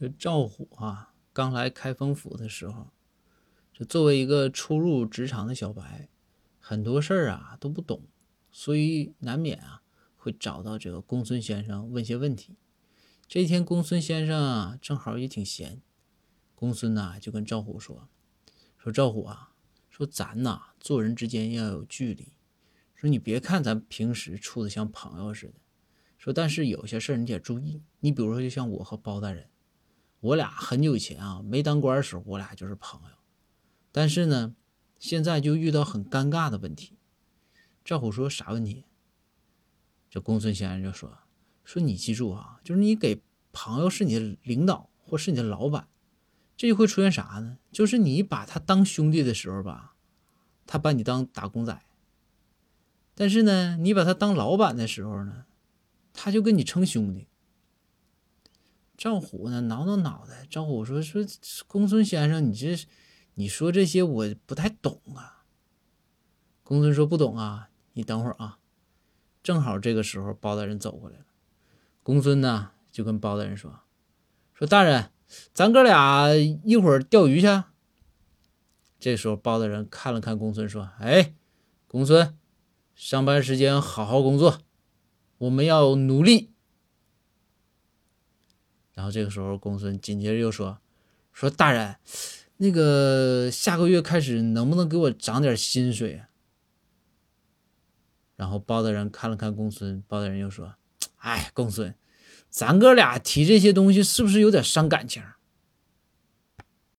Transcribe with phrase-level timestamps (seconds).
[0.00, 2.88] 这赵虎啊，刚来开封府的时候，
[3.70, 6.08] 这作为一个初入职场的小白，
[6.58, 8.04] 很多事儿啊都不懂，
[8.50, 9.82] 所以难免啊
[10.16, 12.56] 会找到这个公孙先生问些问题。
[13.28, 15.82] 这一天，公孙先生啊正好也挺闲，
[16.54, 18.08] 公孙呐就跟赵虎说
[18.82, 19.52] ：“说赵虎啊，
[19.90, 22.32] 说咱呐做人之间要有距离，
[22.94, 25.60] 说你别看咱平时处的像朋友似的，
[26.16, 27.82] 说但是有些事儿你得注意。
[27.98, 29.46] 你比如说，就像我和包大人。”
[30.20, 33.16] 我俩很久以前啊，没当官的时候，我俩就是朋友。
[33.90, 34.54] 但是呢，
[34.98, 36.98] 现在就遇到很尴尬的问题。
[37.84, 38.84] 赵虎说：“啥问题？”
[40.10, 41.18] 这公孙先生就说
[41.64, 45.88] ：“说你记住啊，就是你给朋友是你的领导或是你的老板，
[46.56, 47.56] 这就会出现啥呢？
[47.72, 49.94] 就是你把他当兄弟的时候吧，
[50.66, 51.76] 他把你当打工仔；
[53.14, 55.46] 但是呢，你把他当老板的时候呢，
[56.12, 57.26] 他就跟你称兄弟。”
[59.00, 60.46] 赵虎呢，挠挠脑袋。
[60.50, 61.24] 赵虎说：“说
[61.66, 62.76] 公孙先生，你这
[63.32, 65.46] 你说这些我不太懂啊。”
[66.62, 68.58] 公孙说：“不懂啊，你等会儿啊。”
[69.42, 71.24] 正好这个时候，包大人走过来了。
[72.02, 73.80] 公孙呢，就跟包大人说
[74.52, 75.10] ：“说大人，
[75.54, 77.46] 咱哥俩一会儿钓鱼去。”
[79.00, 81.32] 这时候，包大人看了看公孙，说：“哎，
[81.86, 82.36] 公孙，
[82.94, 84.58] 上班时间好好工作，
[85.38, 86.52] 我们要努力。”
[89.00, 90.78] 然后这个时候，公孙紧接着又说
[91.32, 91.96] ：“说大人，
[92.58, 96.20] 那个下个月开始能不能给我涨点薪水？”
[98.36, 100.74] 然后包大人看了看公孙，包大人又说
[101.16, 101.94] ：“哎，公孙，
[102.50, 105.22] 咱哥俩提这些东西是不是有点伤感情？